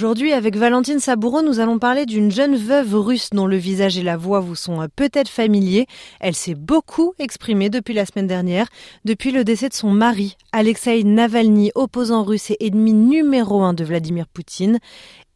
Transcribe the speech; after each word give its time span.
Aujourd'hui, 0.00 0.32
avec 0.32 0.56
Valentine 0.56 0.98
Saboureau, 0.98 1.42
nous 1.42 1.60
allons 1.60 1.78
parler 1.78 2.06
d'une 2.06 2.30
jeune 2.30 2.56
veuve 2.56 2.94
russe 2.94 3.28
dont 3.34 3.46
le 3.46 3.58
visage 3.58 3.98
et 3.98 4.02
la 4.02 4.16
voix 4.16 4.40
vous 4.40 4.54
sont 4.54 4.80
euh, 4.80 4.86
peut-être 4.96 5.28
familiers. 5.28 5.86
Elle 6.20 6.34
s'est 6.34 6.54
beaucoup 6.54 7.12
exprimée 7.18 7.68
depuis 7.68 7.92
la 7.92 8.06
semaine 8.06 8.26
dernière, 8.26 8.68
depuis 9.04 9.30
le 9.30 9.44
décès 9.44 9.68
de 9.68 9.74
son 9.74 9.90
mari, 9.90 10.38
Alexei 10.52 11.04
Navalny, 11.04 11.70
opposant 11.74 12.24
russe 12.24 12.50
et 12.50 12.66
ennemi 12.66 12.94
numéro 12.94 13.60
un 13.60 13.74
de 13.74 13.84
Vladimir 13.84 14.26
Poutine. 14.26 14.78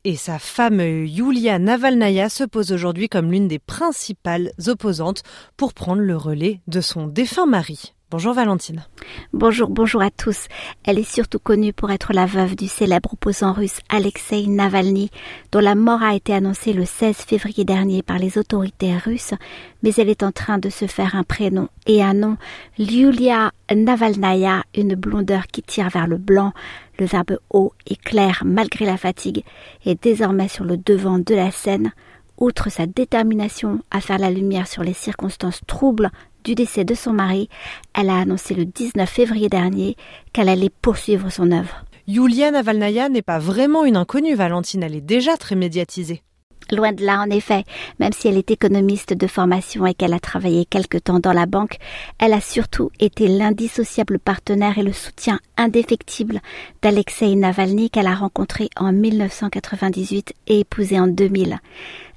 Et 0.05 0.17
sa 0.17 0.39
femme 0.39 0.81
Yulia 0.81 1.59
Navalnaya 1.59 2.31
se 2.31 2.45
pose 2.45 2.73
aujourd'hui 2.73 3.11
comme 3.11 3.31
l'une 3.31 3.49
des 3.49 3.59
principales 3.59 4.51
opposantes 4.67 5.25
pour 5.59 5.75
prendre 5.75 6.01
le 6.01 6.17
relais 6.17 6.63
de 6.69 6.81
son 6.81 7.07
défunt 7.07 7.45
mari. 7.45 7.93
Bonjour 8.15 8.33
Valentine. 8.33 8.85
Bonjour, 9.33 9.69
bonjour 9.69 10.01
à 10.01 10.09
tous. 10.09 10.47
Elle 10.85 11.01
est 11.01 11.03
surtout 11.03 11.41
connue 11.41 11.73
pour 11.73 11.91
être 11.91 12.13
la 12.13 12.27
veuve 12.27 12.55
du 12.55 12.69
célèbre 12.69 13.15
opposant 13.15 13.53
russe 13.53 13.81
Alexei 13.89 14.47
Navalny, 14.47 15.11
dont 15.51 15.59
la 15.59 15.75
mort 15.75 16.01
a 16.01 16.15
été 16.15 16.33
annoncée 16.33 16.73
le 16.73 16.85
16 16.85 17.17
février 17.17 17.65
dernier 17.65 18.05
par 18.05 18.21
les 18.21 18.39
autorités 18.39 18.97
russes, 18.97 19.35
mais 19.83 19.93
elle 19.97 20.09
est 20.09 20.23
en 20.23 20.31
train 20.31 20.59
de 20.59 20.71
se 20.71 20.87
faire 20.87 21.17
un 21.17 21.25
prénom 21.25 21.69
et 21.89 22.05
un 22.05 22.15
nom, 22.15 22.37
Yulia 22.79 23.51
Navalnaya, 23.75 24.63
une 24.77 24.95
blondeur 24.95 25.49
qui 25.49 25.63
tire 25.63 25.91
vers 25.91 26.07
le 26.07 26.17
blanc, 26.17 26.53
le 27.01 27.07
verbe 27.07 27.39
haut 27.51 27.73
et 27.85 27.97
clair 27.97 28.45
malgré 28.47 28.87
la 28.87 28.97
fatigue, 28.97 29.43
est 29.85 30.01
désormais 30.01 30.47
sur 30.47 30.65
le 30.65 30.77
devant 30.77 31.19
de 31.19 31.35
la 31.35 31.51
scène, 31.51 31.91
outre 32.39 32.71
sa 32.71 32.87
détermination 32.87 33.81
à 33.91 34.01
faire 34.01 34.19
la 34.19 34.31
lumière 34.31 34.69
sur 34.69 34.85
les 34.85 34.93
circonstances 34.93 35.63
troubles 35.67 36.13
du 36.45 36.55
décès 36.55 36.85
de 36.85 36.95
son 36.95 37.13
mari, 37.13 37.49
elle 37.95 38.11
a 38.11 38.19
annoncé 38.19 38.55
le 38.55 38.65
19 38.65 39.09
février 39.09 39.49
dernier 39.49 39.97
qu'elle 40.33 40.49
allait 40.49 40.71
poursuivre 40.71 41.31
son 41.31 41.51
œuvre. 41.51 41.85
Yulia 42.07 42.51
Navalnaya 42.51 43.09
n'est 43.09 43.23
pas 43.23 43.39
vraiment 43.39 43.85
une 43.85 43.97
inconnue, 43.97 44.35
Valentine, 44.35 44.83
elle 44.83 44.95
est 44.95 45.01
déjà 45.01 45.37
très 45.37 45.57
médiatisée. 45.57 46.23
Loin 46.71 46.93
de 46.93 47.05
là, 47.05 47.21
en 47.21 47.29
effet, 47.29 47.65
même 48.01 48.13
si 48.13 48.27
elle 48.27 48.39
est 48.39 48.51
économiste 48.51 49.13
de 49.13 49.27
formation 49.27 49.87
et 49.87 49.95
qu'elle 49.95 50.15
a 50.15 50.21
travaillé 50.21 50.65
quelque 50.65 50.97
temps 50.97 51.21
dans 51.21 51.33
la 51.33 51.47
banque, 51.47 51.77
elle 52.19 52.33
a 52.33 52.41
surtout 52.41 52.91
été 53.01 53.29
l'indissociable 53.29 54.19
partenaire 54.19 54.79
et 54.79 54.83
le 54.83 54.93
soutien 54.93 55.41
indéfectible 55.59 56.41
d'Alexei 56.83 57.35
Navalny 57.37 57.91
qu'elle 57.91 58.07
a 58.07 58.15
rencontré 58.15 58.71
en 58.77 58.93
1998 58.93 60.33
et 60.47 60.61
épousé 60.61 60.99
en 60.99 61.07
2000. 61.07 61.59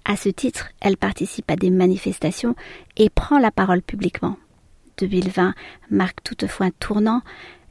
À 0.09 0.15
ce 0.15 0.29
titre, 0.29 0.69
elle 0.79 0.95
participe 0.95 1.51
à 1.51 1.57
des 1.57 1.69
manifestations 1.69 2.55
et 2.95 3.09
prend 3.09 3.39
la 3.39 3.51
parole 3.51 3.81
publiquement. 3.81 4.37
2020 4.99 5.53
marque 5.91 6.23
toutefois 6.23 6.67
un 6.67 6.71
tournant. 6.71 7.21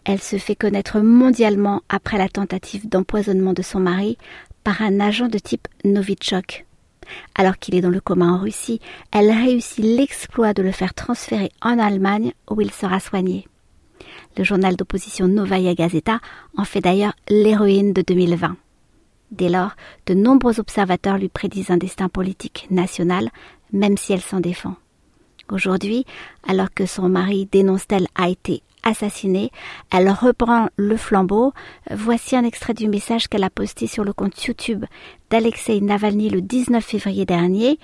Elle 0.05 0.21
se 0.21 0.37
fait 0.37 0.55
connaître 0.55 1.01
mondialement 1.01 1.81
après 1.89 2.19
la 2.19 2.29
tentative 2.29 2.91
d'empoisonnement 2.91 3.55
de 3.55 3.63
son 3.63 3.81
mari 3.81 4.19
par 4.65 4.83
un 4.83 5.01
agent 5.01 5.29
de 5.29 5.39
type 5.39 5.67
Novichok. 5.85 6.67
Alors 7.35 7.57
qu'il 7.57 7.75
est 7.75 7.81
dans 7.81 7.89
le 7.89 8.01
coma 8.01 8.27
en 8.27 8.39
Russie, 8.39 8.81
elle 9.13 9.31
réussit 9.31 9.83
l'exploit 9.83 10.53
de 10.53 10.63
le 10.63 10.73
faire 10.73 10.93
transférer 10.93 11.51
en 11.63 11.79
Allemagne 11.79 12.33
où 12.51 12.61
il 12.61 12.71
sera 12.71 13.01
soigné. 13.01 13.49
Le 14.37 14.45
journal 14.45 14.77
d'opposition 14.77 15.27
Novaya 15.27 15.75
Gazeta 15.75 16.21
en 16.59 16.65
fait 16.65 16.83
d'ailleurs 16.83 17.15
l'héroïne 17.31 17.95
de 17.95 18.03
2020. 18.03 18.59
Dès 19.32 19.50
lors, 19.50 19.72
de 20.08 20.14
nombreux 20.14 20.60
observateurs 20.60 21.18
lui 21.18 21.30
prédisent 21.30 21.72
un 21.72 21.78
destin 21.78 22.10
politique 22.10 22.68
national, 22.70 23.30
même 23.72 23.98
si 23.98 24.12
elle 24.12 24.22
s'en 24.22 24.42
défend. 24.42 24.76
Aujourd'hui, 25.50 26.06
alors 26.48 26.74
que 26.74 26.86
son 26.86 27.10
mari 27.10 27.48
dénonce-t-elle 27.52 28.08
a 28.16 28.30
été 28.30 28.62
assassiné, 28.84 29.52
elle 29.92 30.10
reprend 30.10 30.68
le 30.76 30.98
flambeau. 30.98 31.54
Voici 31.90 32.36
un 32.36 32.44
extrait 32.44 32.74
du 32.74 32.88
message 32.88 33.28
qu'elle 33.28 33.44
a 33.44 33.50
posté 33.50 33.88
sur 33.88 34.04
le 34.04 34.14
compte 34.14 34.44
YouTube 34.44 34.86
d'Alexei 35.30 35.82
Navalny 35.82 36.30
le 36.30 36.42
19 36.42 36.84
février 36.84 37.26
dernier. 37.26 37.80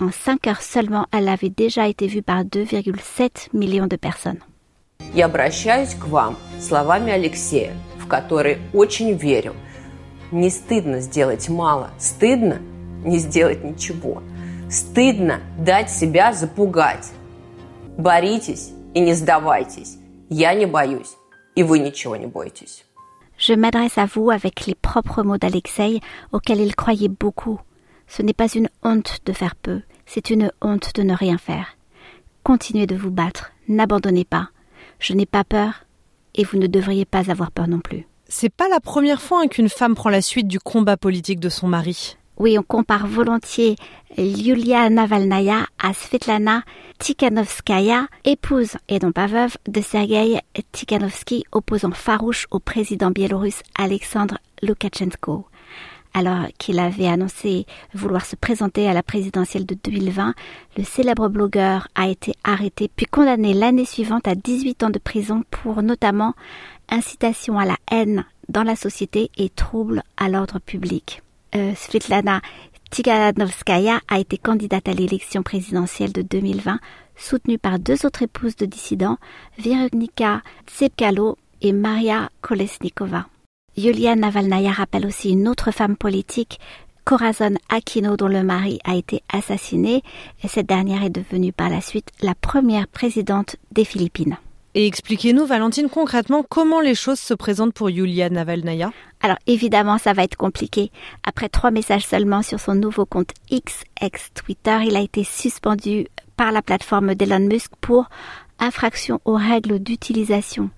En 0.00 0.10
cinq 0.10 0.46
heures 0.46 0.62
seulement, 0.62 1.06
elle 1.12 1.28
avait 1.28 1.48
déjà 1.48 1.88
été 1.88 2.06
vue 2.06 2.22
par 2.22 2.44
2,7 2.44 3.48
millions 3.54 3.86
de 3.86 3.96
personnes. 3.96 4.40
Я 5.14 5.26
обращаюсь 5.26 5.94
к 5.94 6.06
вам 6.06 6.36
словами 6.60 7.10
Алексея, 7.10 7.74
в 7.98 8.06
которые 8.06 8.58
очень 8.72 9.14
верю – 9.14 9.65
не 10.31 10.49
стыдно 10.49 10.99
сделать 10.99 11.49
мало, 11.49 11.91
стыдно 11.97 12.59
не 13.03 13.19
сделать 13.19 13.63
ничего. 13.63 14.21
Стыдно 14.69 15.39
дать 15.57 15.89
себя 15.89 16.33
запугать. 16.33 17.11
Боритесь 17.97 18.71
и 18.93 18.99
не 18.99 19.13
сдавайтесь. 19.13 19.97
Я 20.29 20.53
не 20.53 20.65
боюсь, 20.65 21.15
и 21.55 21.63
вы 21.63 21.79
ничего 21.79 22.15
не 22.15 22.25
бойтесь. 22.25 22.83
Je 23.37 23.53
m'adresse 23.53 23.97
à 23.97 24.07
vous 24.07 24.31
avec 24.31 24.65
les 24.65 24.75
propres 24.75 25.21
mots 25.21 25.37
d'Alexei 25.37 26.01
auxquels 26.31 26.59
il 26.59 26.75
croyait 26.75 27.07
beaucoup. 27.07 27.59
Ce 28.07 28.23
n'est 28.23 28.33
pas 28.33 28.47
une 28.55 28.69
honte 28.83 29.21
de 29.25 29.31
faire 29.31 29.55
peu, 29.55 29.81
c'est 30.05 30.31
une 30.31 30.51
honte 30.61 30.95
de 30.95 31.03
ne 31.03 31.13
rien 31.13 31.37
faire. 31.37 31.77
Continuez 32.43 32.87
de 32.87 32.95
vous 32.95 33.11
battre, 33.11 33.51
n'abandonnez 33.67 34.25
pas. 34.25 34.49
Je 34.99 35.13
n'ai 35.13 35.25
pas 35.25 35.43
peur 35.43 35.85
et 36.33 36.43
vous 36.43 36.57
ne 36.57 36.67
devriez 36.67 37.05
pas 37.05 37.29
avoir 37.29 37.51
peur 37.51 37.67
non 37.67 37.79
plus. 37.79 38.07
C'est 38.29 38.49
pas 38.49 38.67
la 38.67 38.79
première 38.79 39.21
fois 39.21 39.41
hein, 39.41 39.47
qu'une 39.47 39.69
femme 39.69 39.95
prend 39.95 40.09
la 40.09 40.21
suite 40.21 40.47
du 40.47 40.59
combat 40.59 40.97
politique 40.97 41.39
de 41.39 41.49
son 41.49 41.67
mari. 41.67 42.17
Oui, 42.37 42.57
on 42.59 42.63
compare 42.63 43.07
volontiers 43.07 43.77
Yulia 44.17 44.89
Navalnaya 44.89 45.65
à 45.79 45.93
Svetlana 45.93 46.63
Tikhanovskaya, 46.99 48.07
épouse 48.25 48.77
et 48.89 48.99
non 48.99 49.11
pas 49.11 49.27
veuve 49.27 49.55
de 49.67 49.81
Sergei 49.81 50.39
Tikhanovsky, 50.71 51.45
opposant 51.51 51.91
farouche 51.91 52.47
au 52.51 52.59
président 52.59 53.11
biélorusse 53.11 53.61
Alexandre 53.77 54.37
Loukachenko. 54.61 55.45
Alors 56.13 56.47
qu'il 56.57 56.79
avait 56.79 57.07
annoncé 57.07 57.65
vouloir 57.93 58.25
se 58.25 58.35
présenter 58.35 58.87
à 58.87 58.93
la 58.93 59.03
présidentielle 59.03 59.65
de 59.65 59.75
2020, 59.83 60.33
le 60.77 60.83
célèbre 60.83 61.27
blogueur 61.27 61.87
a 61.95 62.07
été 62.07 62.33
arrêté 62.43 62.89
puis 62.93 63.05
condamné 63.05 63.53
l'année 63.53 63.85
suivante 63.85 64.27
à 64.27 64.35
18 64.35 64.83
ans 64.83 64.89
de 64.89 64.99
prison 64.99 65.43
pour 65.51 65.83
notamment 65.83 66.33
incitation 66.89 67.59
à 67.59 67.65
la 67.65 67.77
haine 67.91 68.25
dans 68.49 68.63
la 68.63 68.75
société 68.75 69.29
et 69.37 69.49
trouble 69.49 70.03
à 70.15 70.29
l'ordre 70.29 70.59
public. 70.59 71.21
Euh, 71.55 71.73
Svetlana 71.75 72.41
Tikhanovskaya 72.89 73.99
a 74.07 74.19
été 74.19 74.37
candidate 74.37 74.87
à 74.87 74.93
l'élection 74.93 75.43
présidentielle 75.43 76.13
de 76.13 76.21
2020, 76.21 76.79
soutenue 77.15 77.57
par 77.57 77.79
deux 77.79 78.05
autres 78.05 78.23
épouses 78.23 78.55
de 78.55 78.65
dissidents, 78.65 79.17
Veronika 79.57 80.41
Tsepkalo 80.67 81.37
et 81.61 81.73
Maria 81.73 82.29
Kolesnikova. 82.41 83.27
Yulia 83.77 84.15
Navalnaya 84.15 84.71
rappelle 84.71 85.05
aussi 85.05 85.29
une 85.29 85.47
autre 85.47 85.69
femme 85.69 85.95
politique, 85.95 86.59
Corazon 87.05 87.53
Aquino, 87.69 88.17
dont 88.17 88.27
le 88.27 88.41
mari 88.41 88.79
a 88.83 88.95
été 88.95 89.21
assassiné, 89.31 90.01
et 90.43 90.47
cette 90.47 90.65
dernière 90.65 91.03
est 91.03 91.11
devenue 91.11 91.53
par 91.53 91.69
la 91.69 91.79
suite 91.79 92.09
la 92.23 92.33
première 92.33 92.87
présidente 92.87 93.55
des 93.71 93.85
Philippines. 93.85 94.37
Et 94.73 94.87
expliquez-nous, 94.87 95.45
Valentine, 95.45 95.89
concrètement 95.89 96.43
comment 96.47 96.81
les 96.81 96.95
choses 96.95 97.19
se 97.19 97.35
présentent 97.35 97.75
pour 97.75 97.91
Yulia 97.91 98.31
Navalnaya? 98.31 98.91
Alors 99.21 99.37
évidemment, 99.45 99.99
ça 99.99 100.13
va 100.13 100.23
être 100.23 100.37
compliqué. 100.37 100.91
Après 101.23 101.47
trois 101.47 101.69
messages 101.69 102.05
seulement 102.05 102.41
sur 102.41 102.59
son 102.59 102.73
nouveau 102.73 103.05
compte 103.05 103.29
X, 103.51 103.83
ex 104.01 104.31
Twitter, 104.33 104.79
il 104.87 104.95
a 104.95 105.01
été 105.01 105.23
suspendu 105.23 106.07
par 106.35 106.51
la 106.51 106.63
plateforme 106.63 107.13
d'Elon 107.13 107.47
Musk 107.47 107.71
pour 107.79 108.09
infraction 108.59 109.21
aux 109.23 109.35
règles 109.35 109.77
d'utilisation. 109.77 110.71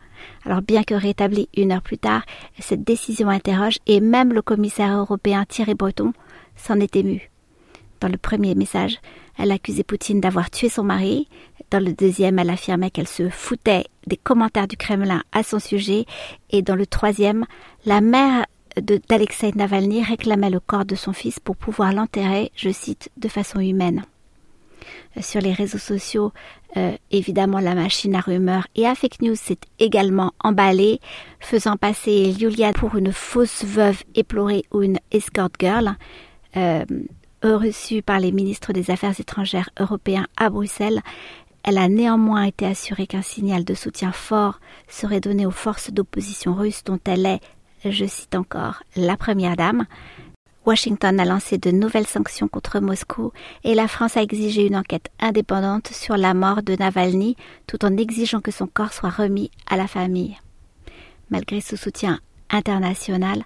Alors 0.46 0.62
bien 0.62 0.84
que 0.84 0.94
rétabli 0.94 1.50
une 1.56 1.72
heure 1.72 1.82
plus 1.82 1.98
tard, 1.98 2.24
cette 2.60 2.84
décision 2.84 3.30
interroge 3.30 3.80
et 3.88 4.00
même 4.00 4.34
le 4.34 4.42
commissaire 4.42 4.98
européen 4.98 5.46
Thierry 5.48 5.76
Breton 5.76 6.14
s'en 6.56 6.80
est 6.80 6.96
ému. 6.96 7.30
Dans 8.00 8.08
le 8.08 8.18
premier 8.18 8.56
message, 8.56 9.00
elle 9.38 9.52
accusait 9.52 9.84
Poutine 9.84 10.22
d'avoir 10.22 10.50
tué 10.50 10.70
son 10.70 10.84
mari. 10.84 11.28
Dans 11.70 11.84
le 11.84 11.94
deuxième, 11.94 12.40
elle 12.40 12.50
affirmait 12.50 12.92
qu'elle 12.92 13.08
se 13.08 13.30
foutait 13.30 13.86
des 14.08 14.18
commentaires 14.18 14.68
du 14.68 14.78
Kremlin 14.78 15.24
à 15.32 15.44
son 15.44 15.60
sujet. 15.60 16.06
Et 16.50 16.62
dans 16.62 16.76
le 16.76 16.86
troisième, 16.86 17.46
la 17.86 18.02
mère 18.02 18.46
d'Alexei 19.10 19.52
Navalny 19.56 20.04
réclamait 20.04 20.50
le 20.50 20.60
corps 20.60 20.86
de 20.86 20.96
son 20.96 21.14
fils 21.14 21.40
pour 21.40 21.58
pouvoir 21.58 21.92
l'enterrer, 21.92 22.52
je 22.56 22.70
cite, 22.70 23.10
de 23.18 23.28
façon 23.28 23.60
humaine. 23.60 24.04
Euh, 25.18 25.22
sur 25.22 25.42
les 25.42 25.54
réseaux 25.54 25.78
sociaux, 25.78 26.32
euh, 26.78 26.96
évidemment, 27.12 27.60
la 27.60 27.76
machine 27.76 28.16
à 28.16 28.20
rumeurs 28.20 28.68
et 28.76 28.86
à 28.86 28.96
fake 28.96 29.22
news 29.22 29.36
s'est 29.36 29.60
également 29.80 30.34
emballée, 30.44 31.00
faisant 31.40 31.78
passer 31.78 32.36
Yulia 32.40 32.74
pour 32.74 32.96
une 32.96 33.12
fausse 33.12 33.64
veuve 33.64 34.04
éplorée 34.16 34.64
ou 34.72 34.82
une 34.82 35.00
escort 35.12 35.50
girl. 35.60 35.96
Euh, 36.58 36.84
reçue 37.42 38.02
par 38.02 38.20
les 38.20 38.32
ministres 38.32 38.74
des 38.74 38.92
Affaires 38.92 39.20
étrangères 39.20 39.70
européens 39.80 40.28
à 40.38 40.50
Bruxelles, 40.50 41.02
Elle 41.64 41.78
a 41.78 41.90
néanmoins 41.90 42.44
été 42.44 42.66
assurée 42.66 43.06
qu'un 43.06 43.22
signal 43.22 43.66
de 43.66 43.74
soutien 43.74 44.14
fort 44.14 44.60
serait 44.88 45.20
donné 45.20 45.46
aux 45.46 45.52
forces 45.52 45.92
d'opposition 45.92 46.54
russes 46.54 46.84
dont 46.86 47.00
elle 47.06 47.26
est, 47.26 47.42
je 47.84 48.06
cite 48.06 48.36
encore, 48.36 48.84
la 48.96 49.18
première 49.18 49.58
dame. 49.58 49.86
Washington 50.70 51.20
a 51.20 51.26
lancé 51.26 51.58
de 51.58 51.72
nouvelles 51.72 52.06
sanctions 52.06 52.48
contre 52.48 52.80
Moscou 52.80 53.32
et 53.64 53.74
la 53.74 53.88
France 53.88 54.18
a 54.18 54.22
exigé 54.22 54.68
une 54.68 54.76
enquête 54.76 55.10
indépendante 55.20 55.88
sur 55.88 56.16
la 56.16 56.36
mort 56.36 56.62
de 56.62 56.76
Navalny 56.76 57.36
tout 57.66 57.84
en 57.84 57.98
exigeant 57.98 58.40
que 58.40 58.52
son 58.52 58.68
corps 58.68 58.94
soit 58.94 59.10
remis 59.10 59.50
à 59.66 59.78
la 59.78 59.88
famille. 59.88 60.38
Malgré 61.32 61.60
ce 61.60 61.76
soutien 61.76 62.20
international, 62.52 63.46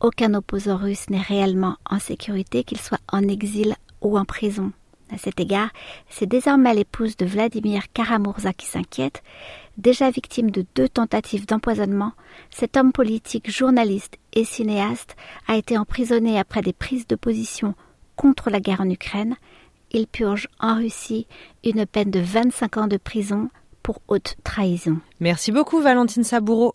aucun 0.00 0.34
opposant 0.34 0.76
russe 0.76 1.08
n'est 1.10 1.20
réellement 1.20 1.76
en 1.88 2.00
sécurité, 2.00 2.64
qu'il 2.64 2.80
soit 2.80 2.98
en 3.06 3.22
exil 3.28 3.76
ou 4.00 4.18
en 4.18 4.24
prison. 4.24 4.72
À 5.14 5.18
cet 5.18 5.38
égard, 5.38 5.70
c'est 6.08 6.26
désormais 6.26 6.74
l'épouse 6.74 7.16
de 7.16 7.24
Vladimir 7.24 7.84
Karamurza 7.92 8.52
qui 8.52 8.66
s'inquiète. 8.66 9.22
Déjà 9.78 10.10
victime 10.10 10.50
de 10.50 10.66
deux 10.74 10.88
tentatives 10.88 11.46
d'empoisonnement, 11.46 12.14
cet 12.50 12.76
homme 12.76 12.90
politique, 12.90 13.48
journaliste 13.48 14.16
et 14.32 14.44
cinéaste 14.44 15.14
a 15.46 15.54
été 15.54 15.78
emprisonné 15.78 16.36
après 16.36 16.62
des 16.62 16.72
prises 16.72 17.06
de 17.06 17.14
position 17.14 17.76
contre 18.16 18.50
la 18.50 18.58
guerre 18.58 18.80
en 18.80 18.90
Ukraine. 18.90 19.36
Il 19.92 20.08
purge 20.08 20.48
en 20.58 20.74
Russie 20.74 21.28
une 21.62 21.86
peine 21.86 22.10
de 22.10 22.18
25 22.20 22.76
ans 22.76 22.88
de 22.88 22.96
prison 22.96 23.50
pour 23.84 24.00
haute 24.08 24.34
trahison. 24.42 24.98
Merci 25.20 25.52
beaucoup 25.52 25.80
Valentine 25.80 26.24
Saboureau. 26.24 26.74